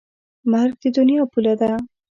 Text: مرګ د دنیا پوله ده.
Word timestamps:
مرګ 0.51 0.73
د 0.83 0.85
دنیا 0.97 1.21
پوله 1.31 1.53
ده. 1.59 1.71